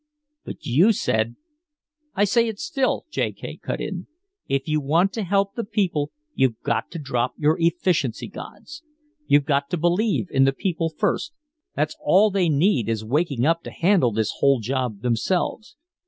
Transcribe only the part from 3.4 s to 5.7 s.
cut in. "If you want to help the